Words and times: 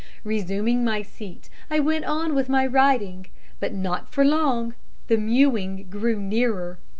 Resuming 0.23 0.83
my 0.83 1.03
seat 1.03 1.47
I 1.69 1.79
went 1.79 2.05
on 2.05 2.33
with 2.33 2.49
my 2.49 2.65
writing, 2.65 3.27
but 3.59 3.71
not 3.75 4.11
for 4.11 4.25
long. 4.25 4.73
The 5.09 5.17
mewing 5.19 5.89
grew 5.91 6.19
nearer. 6.19 6.79